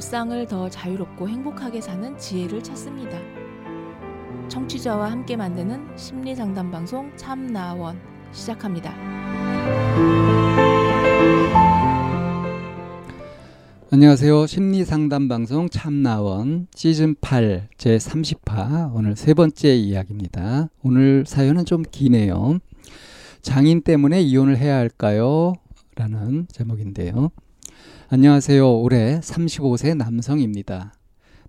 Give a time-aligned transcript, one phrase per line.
[0.00, 3.18] 일상을 더 자유롭고 행복하게 사는 지혜를 찾습니다.
[4.48, 8.00] 청취자와 함께 만드는 심리 상담 방송 참나원
[8.32, 8.94] 시작합니다.
[13.90, 14.46] 안녕하세요.
[14.46, 20.70] 심리 상담 방송 참나원 시즌 8 제 30화 오늘 세 번째 이야기입니다.
[20.82, 22.58] 오늘 사연은 좀 기네요.
[23.42, 25.52] 장인 때문에 이혼을 해야 할까요?
[25.94, 27.32] 라는 제목인데요.
[28.12, 28.80] 안녕하세요.
[28.80, 30.94] 올해 35세 남성입니다.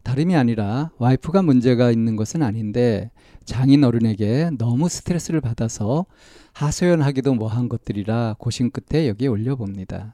[0.03, 3.09] 다름이 아니라 와이프가 문제가 있는 것은 아닌데
[3.45, 6.05] 장인 어른에게 너무 스트레스를 받아서
[6.53, 10.13] 하소연하기도 뭐한 것들이라 고심 끝에 여기 올려봅니다.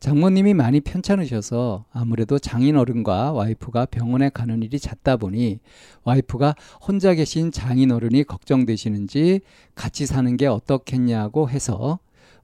[0.00, 5.60] 장모님이 많이 편찮으셔서 아무래도 장인 어른과 와이프가 병원에 가는 일이 잦다 보니
[6.04, 6.56] 와이프가
[6.86, 9.40] 혼자 계신 장인 어른이 걱정되시는지
[9.74, 12.00] 같이 사는 게 어떻겠냐고 해서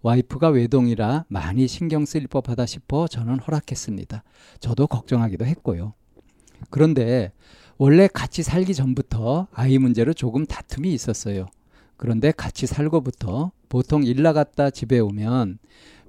[0.06, 4.22] 와이프가 외동이라 많이 신경 쓰일 법하다 싶어 저는 허락했습니다.
[4.60, 5.94] 저도 걱정하기도 했고요.
[6.70, 7.32] 그런데
[7.76, 11.46] 원래 같이 살기 전부터 아이 문제로 조금 다툼이 있었어요.
[11.96, 15.58] 그런데 같이 살고부터 보통 일 나갔다 집에 오면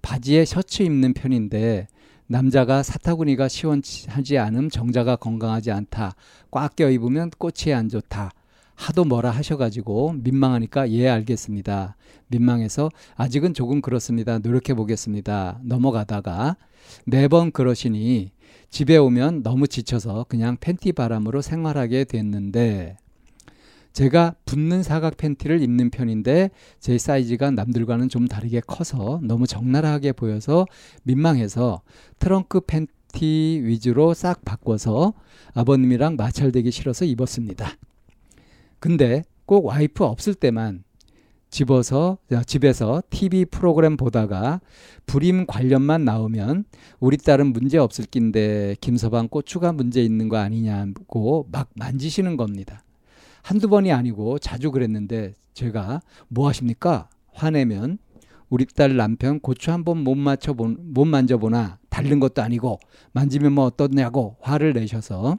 [0.03, 1.88] 바지에 셔츠 입는 편인데
[2.28, 6.14] 남자가 사타구니가 시원하지 않음 정자가 건강하지 않다.
[6.52, 8.31] 꽉 껴 입으면 꼬치에 안 좋다.
[8.78, 11.97] 하도 뭐라 하셔가지고 민망하니까 예 알겠습니다.
[12.28, 14.38] 민망해서 아직은 조금 그렇습니다.
[14.38, 15.59] 노력해 보겠습니다.
[15.64, 16.56] 넘어가다가
[17.06, 18.31] 매번 그러시니
[18.69, 22.97] 집에 오면 너무 지쳐서 그냥 팬티 바람으로 생활하게 됐는데
[23.94, 30.67] 제가 붙는 사각 팬티를 입는 편인데 제 사이즈가 남들과는 좀 다르게 커서 너무 적나라하게 보여서
[31.02, 31.81] 민망해서
[32.19, 35.14] 트렁크 팬티 위주로 싹 바꿔서
[35.56, 37.72] 아버님이랑 마찰되기 싫어서 입었습니다.
[38.80, 40.83] 근데 꼭 와이프 없을 때만
[41.50, 44.59] 집어서 집에서 TV 프로그램 보다가
[45.06, 46.66] 불임 관련만 나오면
[47.00, 52.84] 우리 딸은 문제 없을 낀데 김서방 고추가 문제 있는 거 아니냐고 막 만지시는 겁니다.
[53.44, 57.07] 한두 번이 아니고 자주 그랬는데 제가 뭐 하십니까?
[57.31, 57.97] 화내면
[58.50, 62.78] 우리 딸 남편 고추 한 번 못 맞춰 못 만져 보나 다른 것도 아니고
[63.13, 65.38] 만지면 뭐 어떻냐고 화를 내셔서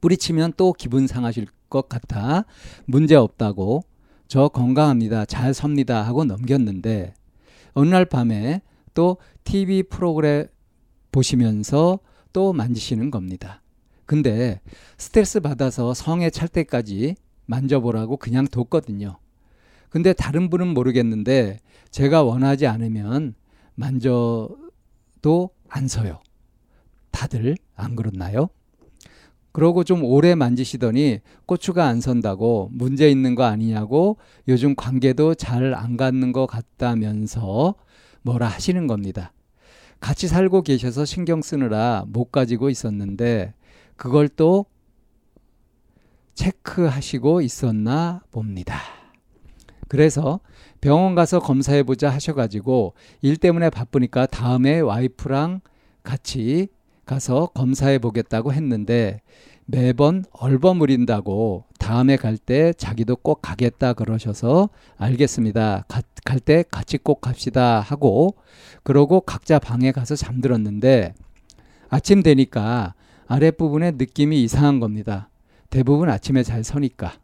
[0.00, 2.44] 뿌리치면 또 기분 상하실 것 같아
[2.86, 3.82] 문제 없다고
[4.26, 7.14] 저 건강합니다 잘 섭니다 하고 넘겼는데
[7.74, 8.62] 어느 날 밤에
[8.94, 10.48] 또 TV 프로그램
[11.12, 12.00] 보시면서
[12.32, 13.62] 또 만지시는 겁니다.
[14.06, 14.60] 근데
[14.96, 17.14] 스트레스 받아서 성에 찰 때까지
[17.46, 19.18] 만져보라고 그냥 뒀거든요.
[19.90, 23.34] 근데 다른 분은 모르겠는데 제가 원하지 않으면
[23.74, 26.20] 만져도 안 서요.
[27.10, 28.48] 다들 안 그렇나요?
[29.52, 35.96] 그러고 좀 오래 만지시더니 고추가 안 선다고 문제 있는 거 아니냐고 요즘 관계도 잘 안
[35.96, 37.74] 갖는 것 같다면서
[38.22, 39.32] 뭐라 하시는 겁니다.
[40.00, 43.54] 같이 살고 계셔서 신경 쓰느라 못 가지고 있었는데
[43.96, 44.66] 그걸 또
[46.34, 48.78] 체크하시고 있었나 봅니다.
[49.88, 50.40] 그래서
[50.80, 55.60] 병원 가서 검사해보자 하셔가지고 일 때문에 바쁘니까 다음에 와이프랑
[56.04, 56.68] 같이
[57.08, 59.22] 가서 검사해 보겠다고 했는데
[59.64, 65.86] 매번 얼버무린다고 다음에 갈 때 자기도 꼭 가겠다 그러셔서 알겠습니다.
[66.24, 68.36] 갈 때 같이 꼭 갑시다 하고
[68.82, 71.14] 그러고 각자 방에 가서 잠들었는데
[71.88, 72.94] 아침 되니까
[73.26, 75.30] 아랫부분에 느낌이 이상한 겁니다.
[75.70, 77.14] 대부분 아침에 잘 서니까.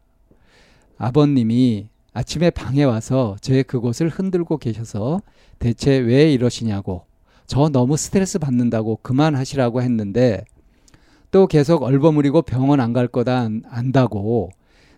[0.97, 5.21] 아버님이 아침에 방에 와서 제 그곳을 흔들고 계셔서
[5.59, 7.05] 대체 왜 이러시냐고
[7.47, 10.45] 저 너무 스트레스 받는다고 그만하시라고 했는데
[11.31, 14.49] 또 계속 얼버무리고 병원 안 갈 거다 안다고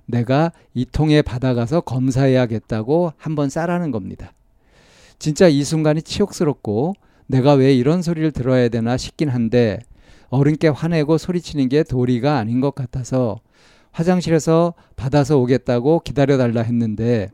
[0.05, 4.31] 내가 이 통에 받아가서 검사해야겠다고 한번 싸라는 겁니다.
[5.19, 6.93] 진짜 이 순간이 치욕스럽고
[7.25, 9.79] 내가 왜 이런 소리를 들어야 되나 싶긴 한데
[10.29, 13.39] 어른께 화내고 소리치는 게 도리가 아닌 것 같아서
[13.91, 17.29] 화장실에서 받아서 오겠다고 기다려달라 했는데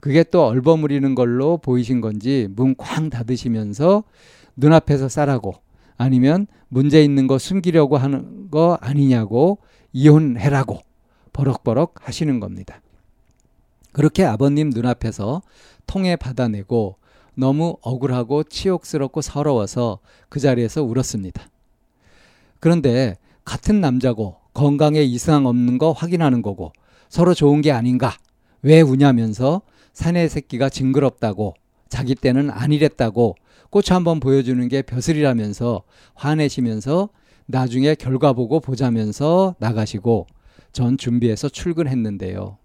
[0.00, 4.02] 그게 또 얼버무리는 걸로 보이신 건지 문 쾅 닫으시면서
[4.56, 5.54] 눈앞에서 싸라고
[5.96, 9.58] 아니면 문제 있는 거 숨기려고 하는 거 아니냐고
[9.92, 10.80] 이혼해라고
[11.32, 12.80] 버럭버럭 하시는 겁니다.
[13.92, 15.42] 그렇게 아버님 눈앞에서
[15.86, 16.96] 통에 받아내고
[17.34, 21.48] 너무 억울하고 치욕스럽고 서러워서 그 자리에서 울었습니다.
[22.60, 26.72] 그런데 같은 남자고 건강에 이상 없는 거 확인하는 거고
[27.08, 28.16] 서로 좋은 게 아닌가
[28.62, 29.62] 왜 우냐면서
[29.92, 31.54] 사내 새끼가 징그럽다고
[31.88, 33.36] 자기 때는 아니랬다고
[33.70, 35.82] 꽃 한번 보여주는 게 벼슬이라면서
[36.14, 37.10] 화내시면서
[37.46, 40.26] 나중에 결과 보고 보자면서 나가시고
[40.72, 42.58] 전 준비해서 출근했는데요.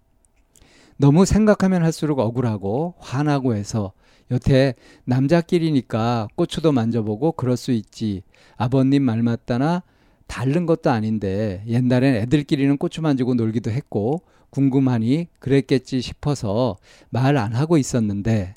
[0.96, 3.92] 너무 생각하면 할수록 억울하고 화나고 해서
[4.30, 4.74] 여태
[5.04, 8.22] 남자끼리니까 고추도 만져보고 그럴 수 있지.
[8.56, 9.82] 아버님 말 맞다나
[10.26, 16.76] 다른 것도 아닌데 옛날엔 애들끼리는 고추 만지고 놀기도 했고 궁금하니 그랬겠지 싶어서
[17.10, 18.54] 말 안 하고 있었는데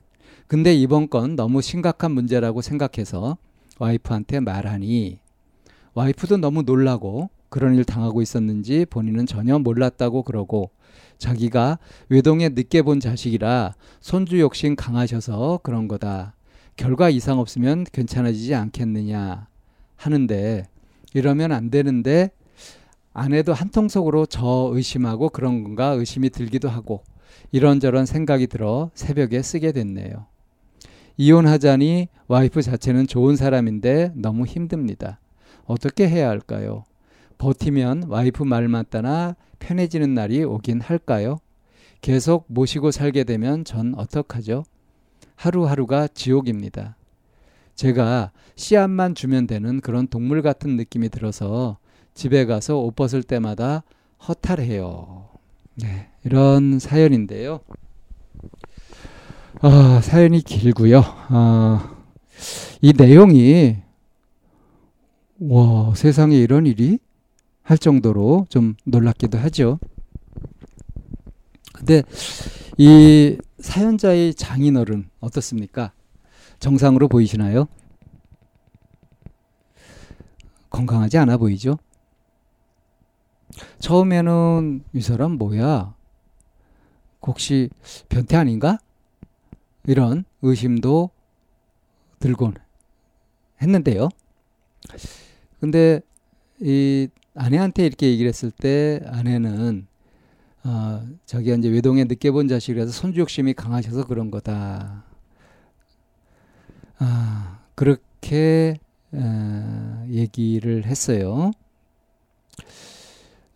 [0.48, 3.38] 근데 이번 건 너무 심각한 문제라고 생각해서
[3.80, 5.20] 와이프한테 말하니
[5.96, 10.70] 와이프도 너무 놀라고 그런 일 당하고 있었는지 본인은 전혀 몰랐다고 그러고
[11.18, 16.36] 자기가 외동에 늦게 본 자식이라 손주 욕심 강하셔서 그런 거다.
[16.76, 19.48] 결과 이상 없으면 괜찮아지지 않겠느냐
[19.96, 20.68] 하는데
[21.14, 22.30] 이러면 안 되는데
[23.14, 27.04] 아내도 한통속으로 저 의심하고 그런 건가 의심이 들기도 하고
[27.52, 30.28] 이런저런 생각이 들어 새벽에 쓰게 됐네요.
[31.18, 35.20] 이혼하자니 와이프 자체는 좋은 사람인데 너무 힘듭니다.
[35.66, 36.84] 어떻게 해야 할까요?
[37.38, 41.40] 버티면 와이프 말 맞다나 편해지는 날이 오긴 할까요?
[42.02, 44.64] 계속 모시고 살게 되면 전 어떡하죠?
[45.36, 46.96] 하루하루가 지옥입니다.
[47.76, 51.78] 제가 씨앗만 주면 되는 그런 동물 같은 느낌이 들어서
[52.14, 53.84] 집에 가서 옷 벗을 때마다
[54.28, 55.30] 허탈해요.
[55.76, 57.60] 네, 이런 사연인데요.
[59.68, 61.02] 아, 사연이 길고요.
[61.30, 61.96] 아,
[62.84, 63.78] 이 내용이
[65.40, 67.00] 와 세상에 이런 일이
[67.64, 69.80] 할 정도로 좀 놀랍기도 하죠.
[71.74, 72.04] 근데
[72.78, 75.94] 이 사연자의 장인어른 어떻습니까?
[76.60, 77.68] 정상으로 보이시나요?
[80.70, 81.80] 건강하지 않아 보이죠?
[83.80, 85.96] 처음에는 이 사람 뭐야?
[87.24, 87.72] 혹시
[88.10, 88.78] 변태 아닌가?
[89.88, 91.10] 이런 의심도
[92.20, 92.56] 들곤
[93.62, 94.10] 했는데요.
[95.60, 96.02] 근데
[96.60, 99.88] 이 아내한테 이렇게 얘기를 했을 때 아내는
[100.64, 105.04] 어, 자기가 이제 외동에 늦게 본 자식이라서 손주 욕심이 강하셔서 그런 거다.
[106.98, 108.78] 아, 그렇게
[109.12, 111.52] 어, 얘기를 했어요.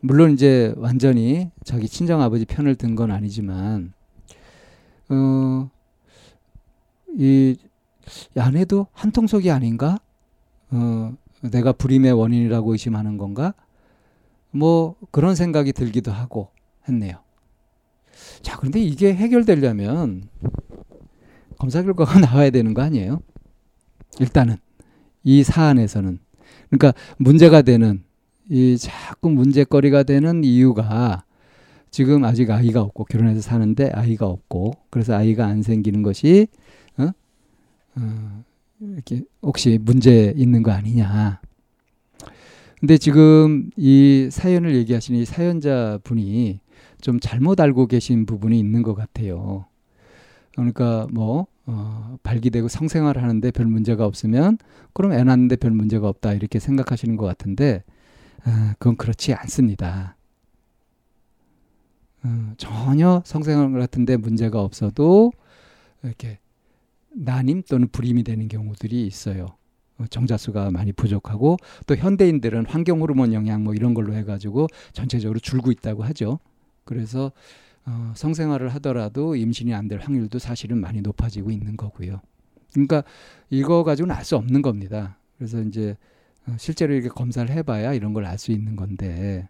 [0.02, 3.94] 물론 이제 완전히 자기 친정 아버지 편을 든 건 아니지만
[5.10, 5.70] 어,
[7.18, 7.58] 이
[8.36, 10.00] 아내도 한통속이 아닌가?
[10.72, 13.54] 어, 내가 불임의 원인이라고 의심하는 건가?
[14.52, 16.50] 뭐 그런 생각이 들기도 하고
[16.88, 17.18] 했네요.
[18.42, 20.30] 자, 그런데 이게 해결되려면
[21.58, 23.22] 검사 결과가 나와야 되는 거 아니에요?
[24.20, 24.58] 일단은
[25.24, 26.20] 이 사안에서는
[26.70, 28.04] 그러니까 문제가 되는
[28.50, 31.24] 이 자꾸 문제거리가 되는 이유가
[31.92, 36.48] 지금 아직 아이가 없고 결혼해서 사는데 아이가 없고 그래서 아이가 안 생기는 것이
[38.00, 38.44] 어?
[38.82, 41.42] 어, 이렇게 혹시 문제 있는 거 아니냐
[42.80, 46.62] 근데 지금 이 사연을 얘기하시는 이 사연자 분이
[47.02, 49.66] 좀 잘못 알고 계신 부분이 있는 것 같아요.
[50.56, 54.58] 그러니까 뭐 어, 발기되고 성생활을 하는데 별 문제가 없으면
[54.94, 57.84] 그럼 애 낳는데 별 문제가 없다 이렇게 생각하시는 것 같은데
[58.46, 60.16] 어, 그건 그렇지 않습니다.
[62.24, 65.32] 어, 전혀 성생활 같은데 문제가 없어도
[66.04, 66.40] 이렇게
[67.14, 69.48] 난임 또는 불임이 되는 경우들이 있어요.
[69.98, 71.58] 어, 정자수가 많이 부족하고
[71.88, 76.40] 또 현대인들은 환경 호르몬 영양 뭐 이런 걸로 해가지고 전체적으로 줄고 있다고 하죠.
[76.86, 77.32] 그래서
[77.86, 82.22] 어, 성생활을 하더라도 임신이 안 될 확률도 사실은 많이 높아지고 있는 거고요.
[82.74, 83.04] 그러니까
[83.50, 85.18] 이거 가지고는 알 수 없는 겁니다.
[85.38, 85.98] 그래서 이제
[86.48, 89.50] 어, 실제로 이렇게 검사를 해봐야 이런 걸 알 수 있는 건데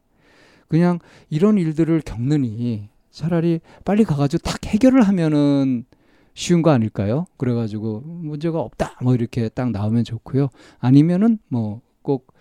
[0.68, 1.00] 그냥
[1.30, 5.86] 이런 일들을 겪느니 차라리 빨리 가가지고 딱 해결을 하면은
[6.34, 7.26] 쉬운 거 아닐까요?
[7.38, 10.50] 그래가지고 문제가 없다 뭐 이렇게 딱 나오면 좋고요.
[10.80, 12.34] 아니면은 뭐 꼭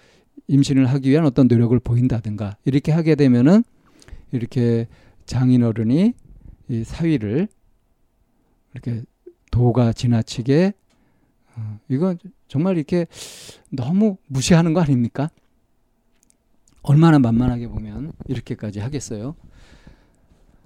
[0.47, 3.63] 임신을 하기 위한 어떤 노력을 보인다든가 이렇게 하게 되면은
[4.33, 4.89] 이렇게
[5.27, 6.15] 장인 어른이
[6.71, 7.49] 이 사위를
[8.73, 9.03] 이렇게
[9.51, 10.73] 도가 지나치게
[11.57, 13.07] 어, 이건 정말 이렇게
[13.71, 15.29] 너무 무시하는 거 아닙니까?
[16.83, 19.35] 얼마나 만만하게 보면 이렇게까지 하겠어요.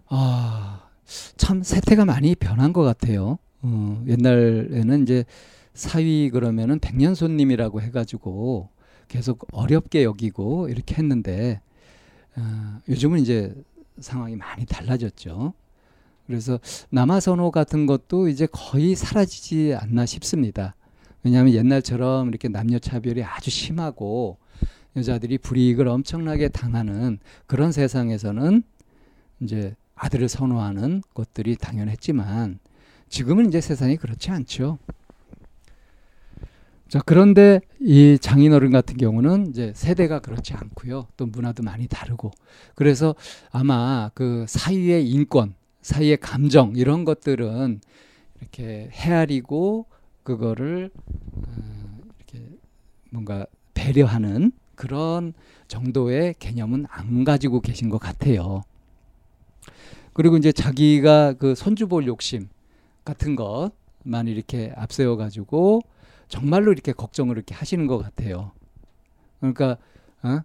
[0.07, 0.91] 아,
[1.37, 3.39] 참 세태가 많이 변한 것 같아요.
[3.63, 5.25] 어, 옛날에는 이제
[5.75, 8.69] 사위 그러면은 백년 손님이라고 해가지고
[9.09, 11.61] 계속 어렵게 여기고 이렇게 했는데
[12.37, 13.55] 어, 요즘은 이제
[14.01, 15.55] 상황이 많이 달라졌죠.
[16.27, 16.59] 그래서
[16.91, 20.75] 남아선호 같은 것도 이제 거의 사라지지 않나 싶습니다.
[21.23, 24.39] 왜냐하면 옛날처럼 이렇게 남녀 차별이 아주 심하고
[24.97, 28.63] 여자들이 불이익을 엄청나게 당하는 그런 세상에서는
[29.41, 32.59] 이제 아들을 선호하는 것들이 당연했지만
[33.09, 34.79] 지금은 이제 세상이 그렇지 않죠.
[36.89, 41.07] 자, 그런데 이 장인어른 같은 경우는 이제 세대가 그렇지 않고요.
[41.17, 42.33] 또 문화도 많이 다르고.
[42.75, 43.15] 그래서
[43.51, 47.81] 아마 그 사이의 인권, 사이의 감정 이런 것들은
[48.41, 49.87] 이렇게 헤아리고
[50.25, 50.91] 그거를
[51.47, 52.49] 어, 이렇게
[53.11, 55.33] 뭔가 배려하는 그런
[55.69, 58.63] 정도의 개념은 안 가지고 계신 것 같아요.
[60.13, 62.49] 그리고 이제 자기가 그 손주 볼 욕심
[63.05, 65.81] 같은 것만 이렇게 앞세워 가지고
[66.29, 68.53] 정말로 이렇게 걱정을 이렇게 하시는 것 같아요.
[69.41, 69.79] 그러니까
[70.23, 70.41] 어?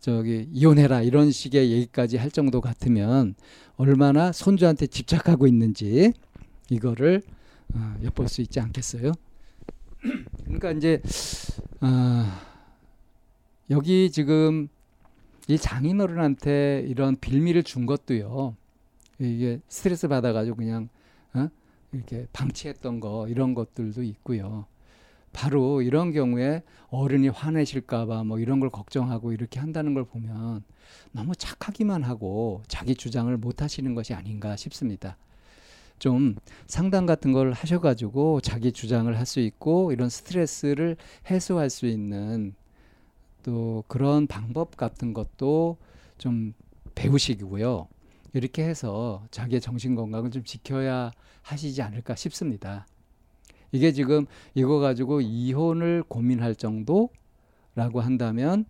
[0.00, 3.34] 저기 이혼해라 이런 식의 얘기까지 할 정도 같으면
[3.76, 6.12] 얼마나 손주한테 집착하고 있는지
[6.70, 7.22] 이거를
[7.74, 9.12] 어, 엿볼 수 있지 않겠어요?
[10.44, 11.00] 그러니까 이제
[11.80, 12.24] 어,
[13.70, 14.68] 여기 지금
[15.48, 18.56] 이 장인어른한테 이런 빌미를 준 것도요.
[19.26, 20.88] 이게 스트레스 받아가지고 그냥
[21.34, 21.48] 어?
[21.92, 24.66] 이렇게 방치했던 거 이런 것들도 있고요.
[25.32, 30.62] 바로 이런 경우에 어른이 화내실까봐 뭐 이런 걸 걱정하고 이렇게 한다는 걸 보면
[31.12, 35.16] 너무 착하기만 하고 자기 주장을 못 하시는 것이 아닌가 싶습니다.
[35.98, 36.34] 좀
[36.66, 40.96] 상담 같은 걸 하셔가지고 자기 주장을 할 수 있고 이런 스트레스를
[41.30, 42.54] 해소할 수 있는
[43.42, 45.76] 또 그런 방법 같은 것도
[46.18, 46.54] 좀
[46.94, 47.88] 배우시고요.
[48.32, 51.10] 이렇게 해서 자기의 정신 건강을 좀 지켜야
[51.42, 52.86] 하시지 않을까 싶습니다.
[53.72, 58.66] 이게 지금 이거 가지고 이혼을 고민할 정도라고 한다면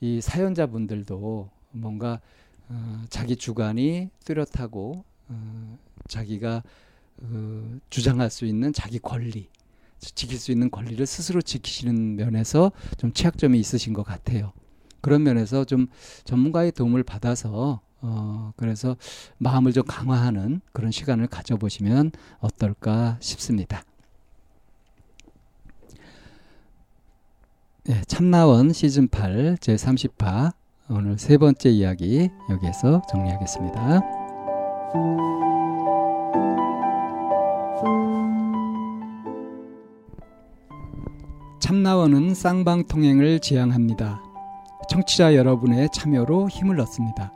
[0.00, 2.20] 이 사연자분들도 뭔가
[2.68, 6.62] 어, 자기 주관이 뚜렷하고 어, 자기가
[7.18, 9.48] 어, 주장할 수 있는 자기 권리,
[10.00, 14.52] 지킬 수 있는 권리를 스스로 지키시는 면에서 좀 취약점이 있으신 것 같아요.
[15.00, 15.86] 그런 면에서 좀
[16.24, 18.96] 전문가의 도움을 받아서 어, 그래서
[19.38, 23.82] 마음을 좀 강화하는 그런 시간을 가져보시면 어떨까 싶습니다.
[27.84, 30.52] 네, 참나원 시즌 8 제 30화
[30.88, 34.00] 오늘 세 번째 이야기 여기에서 정리하겠습니다.
[41.60, 44.22] 참나원은 쌍방통행을 지향합니다.
[44.88, 47.35] 청취자 여러분의 참여로 힘을 얻습니다.